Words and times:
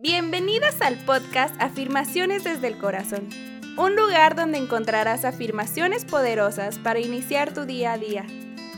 Bienvenidas 0.00 0.80
al 0.80 0.96
podcast 1.04 1.60
Afirmaciones 1.60 2.44
desde 2.44 2.68
el 2.68 2.78
Corazón, 2.78 3.28
un 3.76 3.96
lugar 3.96 4.36
donde 4.36 4.58
encontrarás 4.58 5.24
afirmaciones 5.24 6.04
poderosas 6.04 6.78
para 6.78 7.00
iniciar 7.00 7.52
tu 7.52 7.64
día 7.64 7.94
a 7.94 7.98
día. 7.98 8.24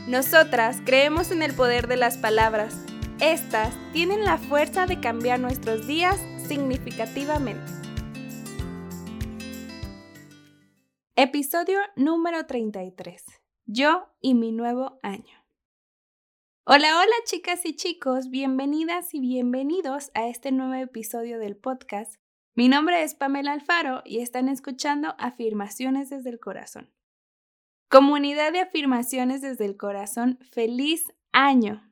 Nosotras 0.09 0.81
creemos 0.83 1.31
en 1.31 1.43
el 1.43 1.53
poder 1.53 1.89
de 1.89 1.99
las 1.99 2.17
palabras. 2.17 2.87
Estas 3.21 3.75
tienen 3.93 4.25
la 4.25 4.39
fuerza 4.39 4.87
de 4.87 4.99
cambiar 4.99 5.41
nuestros 5.41 5.87
días 5.87 6.19
significativamente. 6.49 7.71
Episodio 11.17 11.81
número 11.97 12.47
33. 12.47 13.23
Yo 13.67 14.09
y 14.23 14.33
mi 14.33 14.53
nuevo 14.53 14.99
año. 15.03 15.41
Hola, 16.67 17.01
hola 17.01 17.15
chicas 17.25 17.65
y 17.65 17.75
chicos, 17.75 18.29
bienvenidas 18.29 19.15
y 19.15 19.21
bienvenidos 19.21 20.11
a 20.13 20.29
este 20.29 20.53
nuevo 20.53 20.75
episodio 20.75 21.39
del 21.39 21.57
podcast. 21.57 22.17
Mi 22.55 22.69
nombre 22.69 23.03
es 23.03 23.15
Pamela 23.15 23.53
Alfaro 23.53 24.03
y 24.05 24.19
están 24.19 24.47
escuchando 24.51 25.15
Afirmaciones 25.19 26.11
desde 26.11 26.29
el 26.29 26.39
Corazón. 26.39 26.93
Comunidad 27.89 28.53
de 28.53 28.61
Afirmaciones 28.61 29.41
desde 29.41 29.65
el 29.65 29.79
Corazón, 29.79 30.39
feliz 30.53 31.07
año. 31.33 31.91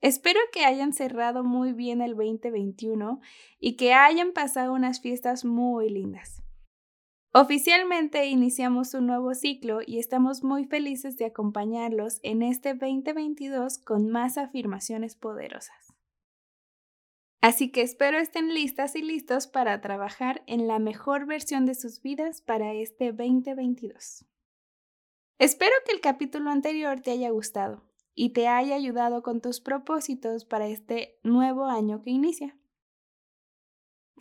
Espero 0.00 0.40
que 0.52 0.64
hayan 0.64 0.94
cerrado 0.94 1.44
muy 1.44 1.74
bien 1.74 2.00
el 2.00 2.16
2021 2.16 3.20
y 3.60 3.76
que 3.76 3.92
hayan 3.92 4.32
pasado 4.32 4.72
unas 4.72 5.02
fiestas 5.02 5.44
muy 5.44 5.90
lindas. 5.90 6.42
Oficialmente 7.34 8.26
iniciamos 8.26 8.92
un 8.92 9.06
nuevo 9.06 9.34
ciclo 9.34 9.80
y 9.86 9.98
estamos 9.98 10.44
muy 10.44 10.66
felices 10.66 11.16
de 11.16 11.24
acompañarlos 11.24 12.20
en 12.22 12.42
este 12.42 12.74
2022 12.74 13.78
con 13.78 14.10
más 14.10 14.36
afirmaciones 14.36 15.16
poderosas. 15.16 15.94
Así 17.40 17.72
que 17.72 17.80
espero 17.80 18.18
estén 18.18 18.52
listas 18.52 18.94
y 18.96 19.02
listos 19.02 19.46
para 19.46 19.80
trabajar 19.80 20.42
en 20.46 20.68
la 20.68 20.78
mejor 20.78 21.24
versión 21.24 21.64
de 21.64 21.74
sus 21.74 22.02
vidas 22.02 22.42
para 22.42 22.74
este 22.74 23.12
2022. 23.12 24.26
Espero 25.38 25.72
que 25.86 25.92
el 25.92 26.02
capítulo 26.02 26.50
anterior 26.50 27.00
te 27.00 27.12
haya 27.12 27.30
gustado 27.30 27.82
y 28.14 28.34
te 28.34 28.46
haya 28.46 28.74
ayudado 28.74 29.22
con 29.22 29.40
tus 29.40 29.60
propósitos 29.62 30.44
para 30.44 30.66
este 30.66 31.18
nuevo 31.22 31.64
año 31.64 32.02
que 32.02 32.10
inicia. 32.10 32.58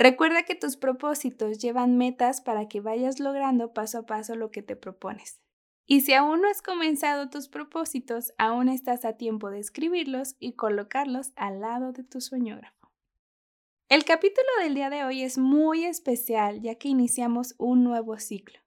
Recuerda 0.02 0.42
que 0.42 0.56
tus 0.56 0.78
propósitos 0.78 1.60
llevan 1.60 1.96
metas 1.96 2.42
para 2.42 2.68
que 2.68 2.82
vayas 2.82 3.20
logrando 3.20 3.72
paso 3.72 4.00
a 4.00 4.06
paso 4.08 4.36
lo 4.36 4.50
que 4.50 4.64
te 4.64 4.76
propones. 4.76 5.40
Y 5.86 6.02
si 6.02 6.14
aún 6.14 6.42
no 6.42 6.50
has 6.50 6.64
comenzado 6.64 7.30
tus 7.30 7.48
propósitos, 7.48 8.34
aún 8.40 8.68
estás 8.68 9.06
a 9.06 9.14
tiempo 9.14 9.52
de 9.52 9.60
escribirlos 9.60 10.38
y 10.40 10.54
colocarlos 10.54 11.34
al 11.36 11.62
lado 11.62 11.92
de 11.92 12.04
tu 12.04 12.20
sueñógrafo. 12.20 12.92
El 13.90 14.04
capítulo 14.04 14.48
del 14.64 14.74
día 14.74 14.90
de 14.90 15.04
hoy 15.04 15.22
es 15.22 15.38
muy 15.38 15.86
especial 15.86 16.62
ya 16.62 16.74
que 16.74 16.88
iniciamos 16.88 17.54
un 17.60 17.84
nuevo 17.84 18.18
ciclo, 18.18 18.58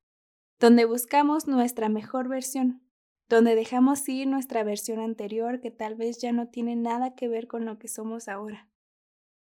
donde 0.60 0.84
buscamos 0.84 1.48
nuestra 1.48 1.88
mejor 1.88 2.28
versión, 2.28 2.80
donde 3.28 3.56
dejamos 3.56 4.08
ir 4.08 4.28
nuestra 4.28 4.62
versión 4.62 5.00
anterior 5.00 5.60
que 5.60 5.72
tal 5.72 5.96
vez 5.96 6.20
ya 6.20 6.30
no 6.30 6.46
tiene 6.46 6.76
nada 6.76 7.16
que 7.16 7.26
ver 7.26 7.48
con 7.48 7.64
lo 7.64 7.80
que 7.80 7.88
somos 7.88 8.28
ahora. 8.28 8.68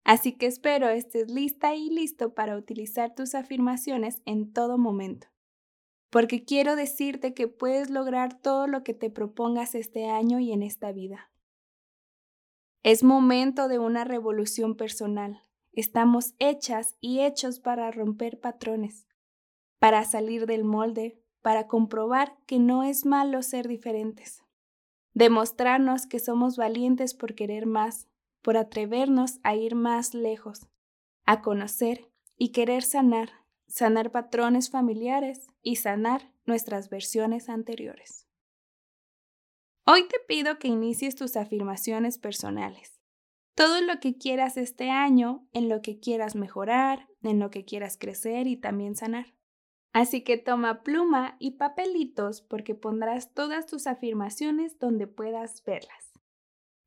Así 0.04 0.34
que 0.34 0.48
espero 0.48 0.90
estés 0.90 1.30
lista 1.30 1.76
y 1.76 1.90
listo 1.90 2.34
para 2.34 2.58
utilizar 2.58 3.14
tus 3.14 3.36
afirmaciones 3.36 4.22
en 4.26 4.52
todo 4.52 4.78
momento. 4.78 5.28
Porque 6.10 6.44
quiero 6.44 6.76
decirte 6.76 7.34
que 7.34 7.48
puedes 7.48 7.90
lograr 7.90 8.42
todo 8.42 8.68
lo 8.68 8.84
que 8.84 8.94
te 8.94 9.10
propongas 9.10 9.76
este 9.76 10.10
año 10.10 10.40
y 10.40 10.52
en 10.52 10.64
esta 10.64 10.92
vida. 10.92 11.32
Es 12.84 13.04
momento 13.04 13.68
de 13.68 13.78
una 13.80 14.04
revolución 14.04 14.76
personal. 14.76 15.44
Estamos 15.72 16.34
hechas 16.40 16.98
y 17.00 17.22
hechos 17.22 17.60
para 17.60 17.92
romper 17.92 18.40
patrones, 18.40 19.08
para 19.80 20.04
salir 20.04 20.48
del 20.48 20.64
molde, 20.64 21.22
para 21.42 21.68
comprobar 21.68 22.38
que 22.46 22.60
no 22.60 22.84
es 22.84 23.06
malo 23.06 23.42
ser 23.42 23.68
diferentes, 23.68 24.44
demostrarnos 25.14 26.08
que 26.08 26.20
somos 26.20 26.58
valientes 26.58 27.14
por 27.14 27.36
querer 27.36 27.66
más, 27.66 28.08
por 28.42 28.58
atrevernos 28.58 29.40
a 29.44 29.56
ir 29.56 29.76
más 29.76 30.14
lejos, 30.14 30.68
a 31.26 31.42
conocer 31.42 32.12
y 32.38 32.52
querer 32.52 32.84
sanar, 32.84 33.30
sanar 33.68 34.12
patrones 34.12 34.70
familiares 34.70 35.48
y 35.62 35.78
sanar 35.78 36.34
nuestras 36.46 36.90
versiones 36.90 37.50
anteriores. 37.50 38.28
Hoy 39.86 40.08
te 40.08 40.18
pido 40.28 40.60
que 40.60 40.68
inicies 40.68 41.16
tus 41.16 41.36
afirmaciones 41.36 42.18
personales. 42.18 43.02
Todo 43.56 43.82
lo 43.82 44.00
que 44.00 44.18
quieras 44.18 44.58
este 44.58 44.90
año, 44.90 45.48
en 45.54 45.70
lo 45.70 45.82
que 45.82 46.00
quieras 46.00 46.36
mejorar, 46.36 47.08
en 47.24 47.40
lo 47.40 47.50
que 47.50 47.66
quieras 47.66 47.98
crecer 47.98 48.48
y 48.48 48.58
también 48.58 48.96
sanar. 48.96 49.34
Así 49.94 50.24
que 50.24 50.38
toma 50.38 50.84
pluma 50.84 51.36
y 51.40 51.52
papelitos 51.52 52.42
porque 52.42 52.76
pondrás 52.76 53.34
todas 53.34 53.66
tus 53.66 53.88
afirmaciones 53.88 54.80
donde 54.80 55.08
puedas 55.08 55.64
verlas. 55.66 56.11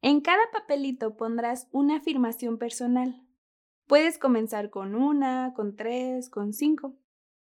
En 0.05 0.21
cada 0.21 0.51
papelito 0.53 1.17
pondrás 1.17 1.67
una 1.73 1.97
afirmación 1.97 2.59
personal. 2.59 3.27
Puedes 3.87 4.19
comenzar 4.19 4.69
con 4.69 4.95
una, 4.95 5.55
con 5.57 5.77
tres, 5.77 6.29
con 6.29 6.53
cinco, 6.53 6.95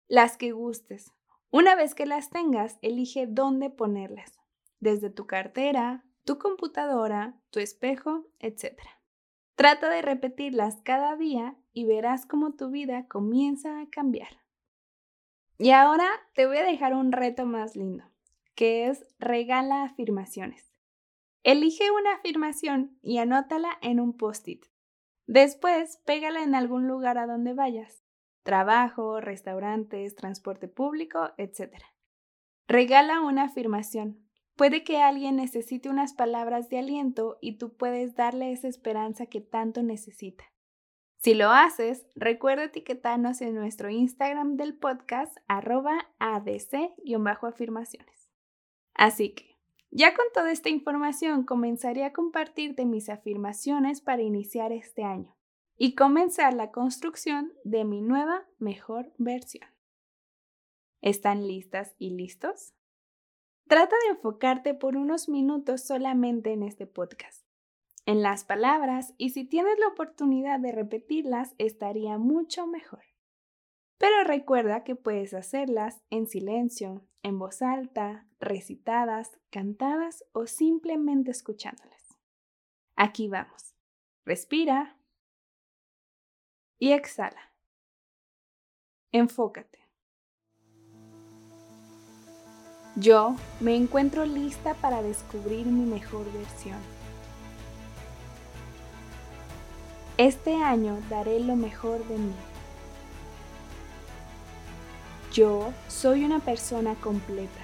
las 0.07 0.37
que 0.37 0.53
gustes. 0.53 1.11
Una 1.51 1.75
vez 1.75 1.95
que 1.95 2.05
las 2.05 2.29
tengas, 2.29 2.79
elige 2.81 3.27
dónde 3.27 3.69
ponerlas, 3.71 4.39
desde 4.79 5.09
tu 5.09 5.27
cartera, 5.27 6.05
tu 6.23 6.39
computadora, 6.39 7.37
tu 7.49 7.59
espejo, 7.59 8.25
etc. 8.39 8.79
Trata 9.55 9.89
de 9.89 10.01
repetirlas 10.01 10.79
cada 10.81 11.17
día 11.17 11.57
y 11.73 11.83
verás 11.83 12.25
cómo 12.25 12.53
tu 12.53 12.69
vida 12.69 13.05
comienza 13.09 13.81
a 13.81 13.89
cambiar. 13.89 14.29
Y 15.57 15.71
ahora 15.71 16.07
te 16.33 16.47
voy 16.47 16.59
a 16.59 16.65
dejar 16.65 16.93
un 16.93 17.11
reto 17.11 17.45
más 17.45 17.75
lindo, 17.75 18.05
que 18.55 18.87
es 18.87 19.05
regala 19.19 19.83
afirmaciones. 19.83 20.74
Elige 21.45 21.91
una 21.91 22.15
afirmación 22.15 22.97
y 23.03 23.19
anótala 23.19 23.77
en 23.83 23.99
un 23.99 24.17
post-it. 24.17 24.65
Después, 25.27 26.01
pégala 26.03 26.41
en 26.41 26.55
algún 26.55 26.87
lugar 26.87 27.19
a 27.19 27.27
donde 27.27 27.53
vayas. 27.53 28.03
Trabajo, 28.41 29.21
restaurantes, 29.21 30.15
transporte 30.15 30.67
público, 30.67 31.33
etc. 31.37 31.75
Regala 32.67 33.21
una 33.21 33.43
afirmación. 33.43 34.27
Puede 34.55 34.83
que 34.83 35.03
alguien 35.03 35.35
necesite 35.35 35.87
unas 35.87 36.15
palabras 36.15 36.69
de 36.69 36.79
aliento 36.79 37.37
y 37.41 37.59
tú 37.59 37.77
puedes 37.77 38.15
darle 38.15 38.51
esa 38.51 38.67
esperanza 38.67 39.27
que 39.27 39.41
tanto 39.41 39.83
necesita. 39.83 40.45
Si 41.17 41.35
lo 41.35 41.51
haces, 41.51 42.07
recuerda 42.15 42.63
etiquetarnos 42.63 43.41
en 43.41 43.53
nuestro 43.53 43.91
Instagram 43.91 44.57
del 44.57 44.75
podcast 44.75 45.37
arroba 45.47 46.07
adc-afirmaciones. 46.17 48.31
Así 48.95 49.35
que, 49.35 49.54
ya 49.97 50.13
con 50.13 50.25
toda 50.33 50.51
esta 50.51 50.67
información 50.67 51.45
comenzaré 51.45 52.03
a 52.03 52.11
compartirte 52.11 52.83
mis 52.83 53.07
afirmaciones 53.07 54.01
para 54.01 54.23
iniciar 54.23 54.73
este 54.73 55.05
año 55.05 55.37
y 55.77 55.95
comenzar 55.95 56.53
la 56.53 56.71
construcción 56.71 57.53
de 57.63 57.85
mi 57.85 58.01
nueva 58.01 58.45
mejor 58.59 59.13
versión. 59.17 59.69
¿Están 61.01 61.47
listas 61.47 61.95
y 61.97 62.09
listos? 62.09 62.73
Trata 63.69 63.95
de 64.03 64.15
enfocarte 64.15 64.73
por 64.73 64.97
unos 64.97 65.29
minutos 65.29 65.87
solamente 65.87 66.51
en 66.51 66.63
este 66.63 66.87
podcast, 66.87 67.47
en 68.05 68.21
las 68.21 68.43
palabras 68.43 69.13
y 69.17 69.29
si 69.29 69.45
tienes 69.45 69.79
la 69.79 69.87
oportunidad 69.87 70.59
de 70.59 70.73
repetirlas 70.73 71.55
estaría 71.57 72.17
mucho 72.17 72.67
mejor. 72.67 73.14
Pero 73.97 74.23
recuerda 74.25 74.83
que 74.83 74.95
puedes 74.95 75.33
hacerlas 75.33 76.03
en 76.09 76.27
silencio, 76.27 77.05
en 77.23 77.39
voz 77.39 77.61
alta, 77.61 78.27
recitadas, 78.39 79.39
cantadas 79.49 80.25
o 80.33 80.47
simplemente 80.47 81.31
escuchándolas. 81.31 82.17
Aquí 82.95 83.27
vamos. 83.27 83.75
Respira 84.25 84.97
y 86.77 86.91
exhala. 86.91 87.53
Enfócate. 89.11 89.79
Yo 92.97 93.35
me 93.59 93.75
encuentro 93.75 94.25
lista 94.25 94.73
para 94.75 95.01
descubrir 95.01 95.65
mi 95.67 95.85
mejor 95.85 96.31
versión. 96.31 96.79
Este 100.17 100.55
año 100.55 100.97
daré 101.09 101.41
lo 101.41 101.55
mejor 101.55 102.05
de 102.07 102.17
mí. 102.17 102.33
Yo 105.35 105.73
soy 105.89 106.23
una 106.23 106.39
persona 106.39 106.95
completa. 106.95 107.59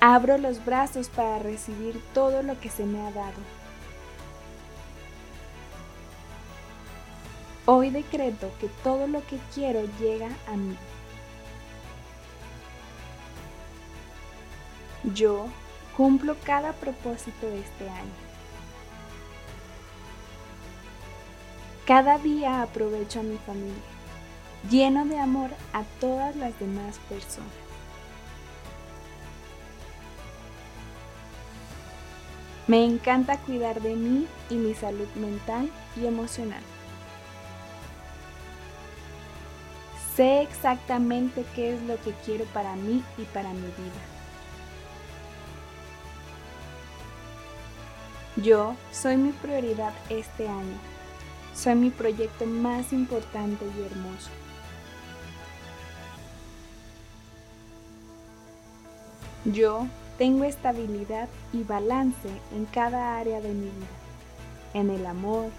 Abro 0.00 0.36
los 0.36 0.62
brazos 0.66 1.08
para 1.08 1.38
recibir 1.38 1.98
todo 2.12 2.42
lo 2.42 2.60
que 2.60 2.68
se 2.68 2.84
me 2.84 3.00
ha 3.00 3.10
dado. 3.10 3.40
Hoy 7.64 7.88
decreto 7.88 8.50
que 8.60 8.68
todo 8.84 9.06
lo 9.06 9.24
que 9.26 9.38
quiero 9.54 9.80
llega 9.98 10.28
a 10.46 10.56
mí. 10.58 10.76
Yo 15.14 15.46
cumplo 15.96 16.36
cada 16.44 16.74
propósito 16.74 17.46
de 17.46 17.60
este 17.60 17.88
año. 17.88 18.12
Cada 21.86 22.18
día 22.18 22.60
aprovecho 22.60 23.20
a 23.20 23.22
mi 23.22 23.38
familia, 23.38 23.95
lleno 24.70 25.04
de 25.04 25.18
amor 25.18 25.50
a 25.72 25.82
todas 26.00 26.34
las 26.36 26.58
demás 26.58 26.98
personas. 27.08 27.50
Me 32.66 32.84
encanta 32.84 33.38
cuidar 33.38 33.80
de 33.80 33.94
mí 33.94 34.26
y 34.50 34.56
mi 34.56 34.74
salud 34.74 35.06
mental 35.14 35.70
y 35.94 36.06
emocional. 36.06 36.62
Sé 40.16 40.42
exactamente 40.42 41.44
qué 41.54 41.74
es 41.74 41.82
lo 41.82 42.00
que 42.00 42.12
quiero 42.24 42.44
para 42.46 42.74
mí 42.74 43.04
y 43.18 43.22
para 43.24 43.50
mi 43.52 43.60
vida. 43.60 44.02
Yo 48.36 48.74
soy 48.92 49.16
mi 49.16 49.32
prioridad 49.32 49.92
este 50.08 50.48
año. 50.48 50.78
Soy 51.54 51.74
mi 51.74 51.90
proyecto 51.90 52.46
más 52.46 52.92
importante 52.92 53.64
y 53.64 53.82
hermoso. 53.82 54.30
Yo 59.52 59.86
tengo 60.18 60.42
estabilidad 60.42 61.28
y 61.52 61.62
balance 61.62 62.28
en 62.52 62.64
cada 62.64 63.16
área 63.16 63.40
de 63.40 63.50
mi 63.50 63.66
vida, 63.66 63.86
en 64.74 64.90
el 64.90 65.06
amor, 65.06 65.50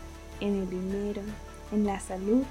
en 0.41 0.55
el 0.55 0.69
dinero, 0.69 1.21
en 1.71 1.85
la 1.85 1.97
salud, 2.01 2.43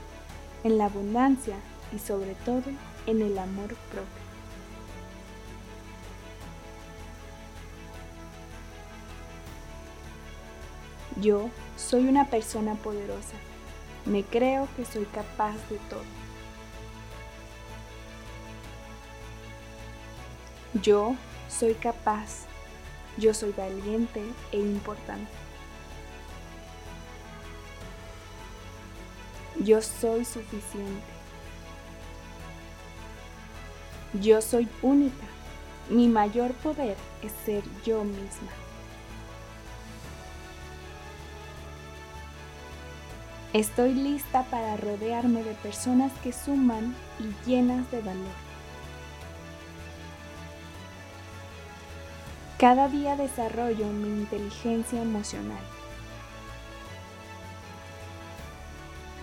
en 0.64 0.78
la 0.78 0.86
abundancia 0.86 1.56
y 1.94 1.98
sobre 1.98 2.34
todo 2.46 2.62
en 3.06 3.20
el 3.20 3.38
amor 3.38 3.74
propio. 3.90 4.26
Yo 11.20 11.50
soy 11.76 12.08
una 12.08 12.30
persona 12.30 12.76
poderosa. 12.76 13.36
Me 14.06 14.22
creo 14.22 14.68
que 14.74 14.86
soy 14.86 15.04
capaz 15.04 15.56
de 15.68 15.76
todo. 15.90 16.25
Yo 20.82 21.14
soy 21.49 21.75
capaz. 21.75 22.46
Yo 23.19 23.32
soy 23.32 23.52
valiente 23.52 24.23
e 24.52 24.58
importante. 24.58 25.31
Yo 29.58 29.81
soy 29.81 30.25
suficiente. 30.25 31.02
Yo 34.20 34.43
soy 34.43 34.69
única. 34.82 35.26
Mi 35.88 36.08
mayor 36.08 36.52
poder 36.55 36.96
es 37.22 37.32
ser 37.44 37.62
yo 37.84 38.05
misma. 38.05 38.50
Estoy 43.52 43.94
lista 43.94 44.43
para 44.50 44.76
rodearme 44.76 45.43
de 45.43 45.55
personas 45.55 46.12
que 46.22 46.32
suman 46.32 46.94
y 47.19 47.49
llenas 47.49 47.90
de 47.90 48.02
valor. 48.02 48.45
Cada 52.58 52.88
día 52.88 53.17
desarrollo 53.17 53.87
mi 53.88 54.08
inteligencia 54.08 55.03
emocional. 55.03 55.61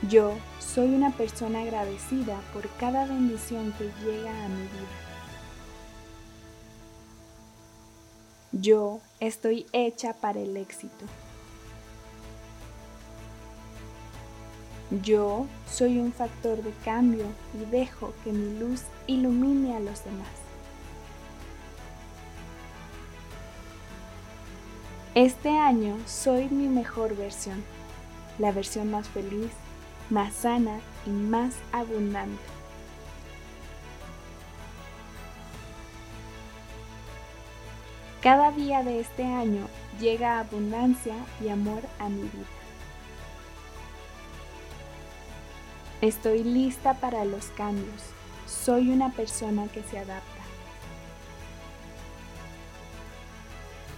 Yo 0.08 0.36
soy 0.60 0.94
una 0.94 1.10
persona 1.10 1.62
agradecida 1.62 2.40
por 2.54 2.70
cada 2.78 3.08
bendición 3.08 3.74
que 3.74 3.86
llega 4.06 4.30
a 4.46 4.50
mi 4.50 4.62
vida. 4.62 5.04
Yo 8.52 9.00
estoy 9.20 9.66
hecha 9.74 10.14
para 10.14 10.40
el 10.40 10.56
éxito. 10.56 11.06
Yo 15.02 15.48
soy 15.68 15.98
un 15.98 16.14
factor 16.14 16.62
de 16.62 16.72
cambio 16.86 17.26
y 17.60 17.66
dejo 17.72 18.14
que 18.24 18.32
mi 18.32 18.60
luz 18.60 18.84
ilumine 19.08 19.76
a 19.76 19.80
los 19.80 20.06
demás. 20.06 20.53
Este 25.16 25.50
año 25.50 25.96
soy 26.08 26.50
mi 26.50 26.68
mejor 26.68 27.16
versión, 27.16 27.64
la 28.40 28.52
versión 28.52 28.90
más 28.90 29.08
feliz, 29.08 29.52
más 30.10 30.34
sana 30.34 30.80
y 31.06 31.12
más 31.12 31.54
abundante. 31.72 32.42
Cada 38.24 38.50
día 38.54 38.82
de 38.82 39.02
este 39.02 39.24
año 39.24 39.68
llega 40.00 40.40
abundancia 40.40 41.14
y 41.40 41.50
amor 41.50 41.84
a 42.00 42.10
mi 42.10 42.24
vida. 42.24 42.48
Estoy 46.02 46.44
lista 46.44 46.96
para 46.96 47.24
los 47.24 47.46
cambios. 47.50 48.02
Soy 48.48 48.90
una 48.90 49.12
persona 49.12 49.68
que 49.68 49.84
se 49.84 50.00
adapta. 50.00 50.33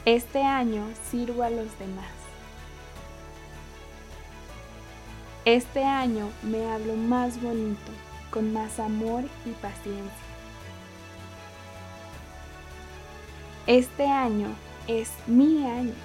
Este 0.05 0.43
año 0.43 0.87
sirvo 1.09 1.41
a 1.41 1.49
los 1.49 1.79
demás. 1.79 2.05
Este 5.45 5.83
año 5.83 6.29
me 6.43 6.71
hablo 6.71 6.95
más 6.95 7.41
bonito, 7.41 7.91
con 8.29 8.53
más 8.53 8.79
amor 8.79 9.23
y 9.47 9.49
paciencia. 9.53 10.11
Este 13.65 14.05
año 14.05 14.49
es 14.87 15.09
mi 15.25 15.65
año. 15.65 15.95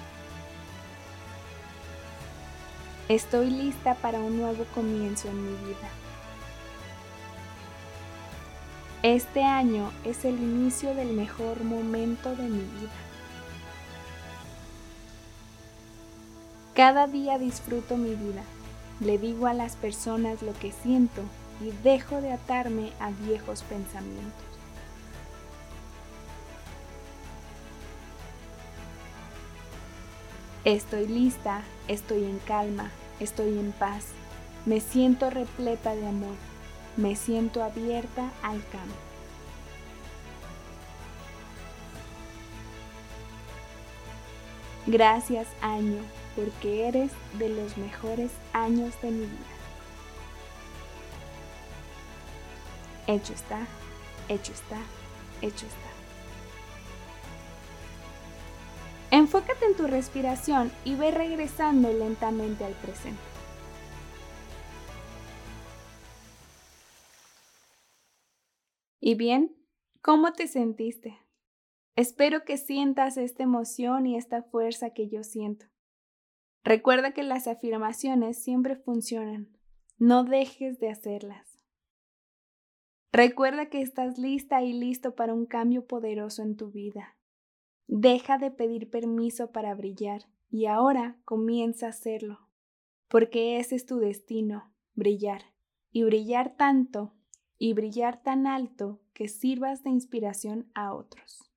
Estoy 3.07 3.51
lista 3.51 3.93
para 3.93 4.17
un 4.17 4.35
nuevo 4.35 4.65
comienzo 4.73 5.27
en 5.27 5.45
mi 5.45 5.67
vida. 5.67 5.89
Este 9.03 9.43
año 9.43 9.91
es 10.05 10.25
el 10.25 10.39
inicio 10.39 10.95
del 10.95 11.13
mejor 11.13 11.63
momento 11.63 12.35
de 12.35 12.49
mi 12.49 12.61
vida. 12.61 13.11
Cada 16.73 17.07
día 17.07 17.37
disfruto 17.37 17.97
mi 17.97 18.15
vida 18.15 18.43
le 19.01 19.17
digo 19.17 19.47
a 19.47 19.53
las 19.53 19.75
personas 19.75 20.41
lo 20.43 20.53
que 20.53 20.71
siento 20.71 21.23
y 21.59 21.71
dejo 21.83 22.21
de 22.21 22.31
atarme 22.31 22.91
a 22.99 23.09
viejos 23.09 23.63
pensamientos. 23.63 24.31
Estoy 30.63 31.07
lista, 31.07 31.63
estoy 31.87 32.23
en 32.25 32.37
calma, 32.39 32.91
estoy 33.19 33.57
en 33.57 33.71
paz, 33.71 34.05
me 34.67 34.79
siento 34.79 35.31
repleta 35.31 35.95
de 35.95 36.07
amor, 36.07 36.35
me 36.95 37.15
siento 37.15 37.63
abierta 37.63 38.31
al 38.43 38.63
cambio. 38.67 38.95
Gracias 44.85 45.47
año 45.61 46.20
porque 46.35 46.87
eres 46.87 47.11
de 47.37 47.49
los 47.49 47.77
mejores 47.77 48.31
años 48.53 48.99
de 49.01 49.11
mi 49.11 49.25
vida. 49.25 49.61
Hecho 53.07 53.33
está, 53.33 53.67
hecho 54.29 54.53
está, 54.53 54.77
hecho 55.41 55.65
está. 55.65 55.91
Enfócate 59.11 59.65
en 59.65 59.75
tu 59.75 59.87
respiración 59.87 60.71
y 60.85 60.95
ve 60.95 61.11
regresando 61.11 61.91
lentamente 61.91 62.63
al 62.63 62.73
presente. 62.73 63.19
¿Y 69.01 69.15
bien? 69.15 69.53
¿Cómo 70.01 70.31
te 70.31 70.47
sentiste? 70.47 71.19
Espero 71.97 72.45
que 72.45 72.55
sientas 72.55 73.17
esta 73.17 73.43
emoción 73.43 74.07
y 74.07 74.15
esta 74.15 74.43
fuerza 74.43 74.91
que 74.91 75.09
yo 75.09 75.23
siento. 75.23 75.65
Recuerda 76.63 77.13
que 77.13 77.23
las 77.23 77.47
afirmaciones 77.47 78.41
siempre 78.41 78.75
funcionan. 78.75 79.49
No 79.97 80.23
dejes 80.23 80.79
de 80.79 80.89
hacerlas. 80.89 81.59
Recuerda 83.11 83.65
que 83.69 83.81
estás 83.81 84.17
lista 84.17 84.61
y 84.61 84.71
listo 84.71 85.15
para 85.15 85.33
un 85.33 85.45
cambio 85.45 85.85
poderoso 85.85 86.43
en 86.43 86.55
tu 86.55 86.71
vida. 86.71 87.17
Deja 87.87 88.37
de 88.37 88.51
pedir 88.51 88.89
permiso 88.89 89.51
para 89.51 89.73
brillar 89.75 90.27
y 90.49 90.67
ahora 90.67 91.17
comienza 91.25 91.87
a 91.87 91.89
hacerlo, 91.89 92.47
porque 93.07 93.57
ese 93.59 93.75
es 93.75 93.85
tu 93.85 93.97
destino, 93.97 94.71
brillar, 94.93 95.41
y 95.91 96.03
brillar 96.03 96.55
tanto 96.55 97.13
y 97.57 97.73
brillar 97.73 98.21
tan 98.21 98.47
alto 98.47 99.01
que 99.13 99.27
sirvas 99.27 99.83
de 99.83 99.89
inspiración 99.89 100.71
a 100.73 100.93
otros. 100.93 101.51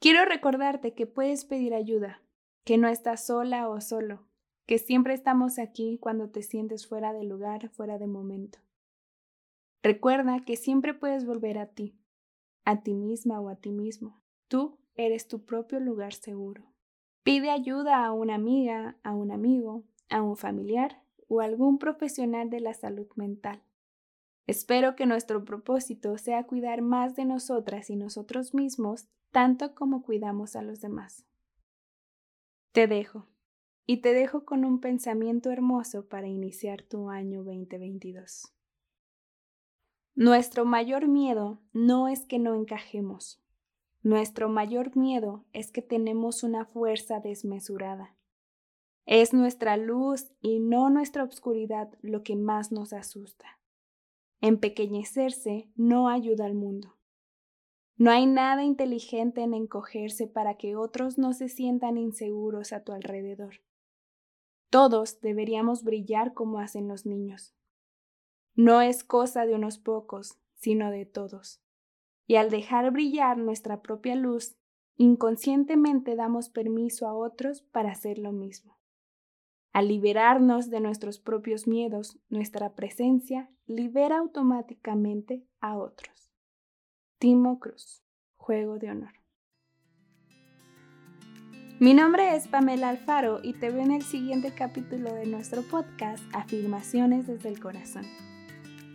Quiero 0.00 0.24
recordarte 0.24 0.94
que 0.94 1.06
puedes 1.06 1.44
pedir 1.44 1.74
ayuda 1.74 2.21
que 2.64 2.78
no 2.78 2.88
estás 2.88 3.26
sola 3.26 3.68
o 3.68 3.80
solo, 3.80 4.26
que 4.66 4.78
siempre 4.78 5.14
estamos 5.14 5.58
aquí 5.58 5.98
cuando 6.00 6.30
te 6.30 6.42
sientes 6.42 6.86
fuera 6.86 7.12
de 7.12 7.24
lugar, 7.24 7.68
fuera 7.70 7.98
de 7.98 8.06
momento. 8.06 8.58
Recuerda 9.82 10.44
que 10.44 10.56
siempre 10.56 10.94
puedes 10.94 11.26
volver 11.26 11.58
a 11.58 11.66
ti, 11.66 11.98
a 12.64 12.82
ti 12.82 12.94
misma 12.94 13.40
o 13.40 13.48
a 13.48 13.56
ti 13.56 13.72
mismo. 13.72 14.22
Tú 14.48 14.78
eres 14.94 15.26
tu 15.26 15.44
propio 15.44 15.80
lugar 15.80 16.14
seguro. 16.14 16.72
Pide 17.24 17.50
ayuda 17.50 18.04
a 18.04 18.12
una 18.12 18.36
amiga, 18.36 18.96
a 19.02 19.12
un 19.12 19.32
amigo, 19.32 19.84
a 20.08 20.22
un 20.22 20.36
familiar 20.36 21.02
o 21.28 21.40
algún 21.40 21.78
profesional 21.78 22.50
de 22.50 22.60
la 22.60 22.74
salud 22.74 23.08
mental. 23.16 23.62
Espero 24.46 24.96
que 24.96 25.06
nuestro 25.06 25.44
propósito 25.44 26.18
sea 26.18 26.44
cuidar 26.44 26.82
más 26.82 27.16
de 27.16 27.24
nosotras 27.24 27.90
y 27.90 27.96
nosotros 27.96 28.54
mismos 28.54 29.08
tanto 29.30 29.74
como 29.74 30.02
cuidamos 30.02 30.56
a 30.56 30.62
los 30.62 30.80
demás. 30.80 31.26
Te 32.72 32.86
dejo, 32.86 33.26
y 33.84 33.98
te 33.98 34.14
dejo 34.14 34.46
con 34.46 34.64
un 34.64 34.80
pensamiento 34.80 35.50
hermoso 35.50 36.08
para 36.08 36.26
iniciar 36.26 36.80
tu 36.82 37.10
año 37.10 37.44
2022. 37.44 38.50
Nuestro 40.14 40.64
mayor 40.64 41.06
miedo 41.06 41.60
no 41.74 42.08
es 42.08 42.24
que 42.24 42.38
no 42.38 42.54
encajemos. 42.54 43.44
Nuestro 44.02 44.48
mayor 44.48 44.96
miedo 44.96 45.44
es 45.52 45.70
que 45.70 45.82
tenemos 45.82 46.44
una 46.44 46.64
fuerza 46.64 47.20
desmesurada. 47.20 48.16
Es 49.04 49.34
nuestra 49.34 49.76
luz 49.76 50.32
y 50.40 50.58
no 50.58 50.88
nuestra 50.88 51.24
oscuridad 51.24 51.90
lo 52.00 52.22
que 52.22 52.36
más 52.36 52.72
nos 52.72 52.94
asusta. 52.94 53.60
Empequeñecerse 54.40 55.70
no 55.76 56.08
ayuda 56.08 56.46
al 56.46 56.54
mundo. 56.54 56.96
No 58.02 58.10
hay 58.10 58.26
nada 58.26 58.64
inteligente 58.64 59.42
en 59.42 59.54
encogerse 59.54 60.26
para 60.26 60.56
que 60.56 60.74
otros 60.74 61.18
no 61.18 61.32
se 61.32 61.48
sientan 61.48 61.96
inseguros 61.96 62.72
a 62.72 62.82
tu 62.82 62.90
alrededor. 62.90 63.62
Todos 64.70 65.20
deberíamos 65.20 65.84
brillar 65.84 66.34
como 66.34 66.58
hacen 66.58 66.88
los 66.88 67.06
niños. 67.06 67.54
No 68.56 68.80
es 68.80 69.04
cosa 69.04 69.46
de 69.46 69.54
unos 69.54 69.78
pocos, 69.78 70.40
sino 70.56 70.90
de 70.90 71.06
todos. 71.06 71.62
Y 72.26 72.34
al 72.34 72.50
dejar 72.50 72.90
brillar 72.90 73.38
nuestra 73.38 73.82
propia 73.82 74.16
luz, 74.16 74.56
inconscientemente 74.96 76.16
damos 76.16 76.48
permiso 76.48 77.06
a 77.06 77.14
otros 77.14 77.62
para 77.62 77.92
hacer 77.92 78.18
lo 78.18 78.32
mismo. 78.32 78.80
Al 79.72 79.86
liberarnos 79.86 80.70
de 80.70 80.80
nuestros 80.80 81.20
propios 81.20 81.68
miedos, 81.68 82.18
nuestra 82.28 82.74
presencia 82.74 83.48
libera 83.66 84.18
automáticamente 84.18 85.46
a 85.60 85.78
otros. 85.78 86.21
Timo 87.22 87.58
Cruz, 87.60 88.02
Juego 88.34 88.80
de 88.80 88.90
Honor. 88.90 89.12
Mi 91.78 91.94
nombre 91.94 92.34
es 92.34 92.48
Pamela 92.48 92.88
Alfaro 92.88 93.38
y 93.44 93.52
te 93.52 93.70
veo 93.70 93.84
en 93.84 93.92
el 93.92 94.02
siguiente 94.02 94.52
capítulo 94.52 95.14
de 95.14 95.26
nuestro 95.26 95.62
podcast 95.62 96.24
Afirmaciones 96.34 97.28
desde 97.28 97.48
el 97.48 97.60
Corazón. 97.60 98.04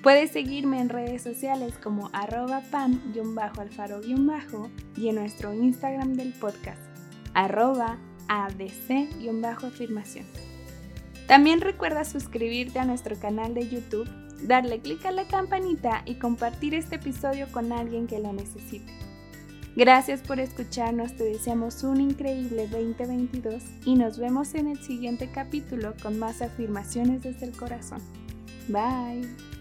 Puedes 0.04 0.32
seguirme 0.32 0.82
en 0.82 0.90
redes 0.90 1.22
sociales 1.22 1.78
como 1.78 2.10
arroba 2.12 2.64
pam-alfaro- 2.70 4.04
y 4.98 5.08
en 5.08 5.16
nuestro 5.16 5.54
Instagram 5.54 6.16
del 6.16 6.34
podcast 6.34 6.82
arroba 7.34 7.98
adc-afirmaciones. 8.28 10.28
También 11.30 11.62
recuerda 11.62 12.04
suscribirte 12.04 12.80
a 12.80 12.86
nuestro 12.86 13.18
canal 13.18 13.54
de 13.54 13.70
YouTube, 13.70 14.10
darle 14.44 14.80
clic 14.80 15.06
a 15.06 15.12
la 15.12 15.28
campanita 15.28 16.04
y 16.06 16.16
compartir 16.16 16.74
este 16.74 16.96
episodio 16.96 17.48
con 17.52 17.72
alguien 17.72 18.08
que 18.08 18.20
lo 18.20 18.34
necesite. 18.34 18.92
Gracias 19.76 20.22
por 20.22 20.40
escucharnos, 20.40 21.16
te 21.16 21.24
deseamos 21.24 21.84
un 21.84 22.02
increíble 22.02 22.68
2022 22.68 23.62
y 23.86 23.94
nos 23.94 24.18
vemos 24.18 24.56
en 24.56 24.68
el 24.68 24.82
siguiente 24.82 25.30
capítulo 25.32 25.94
con 26.02 26.18
más 26.18 26.42
afirmaciones 26.42 27.22
desde 27.22 27.46
el 27.46 27.56
corazón. 27.56 28.02
Bye. 28.68 29.57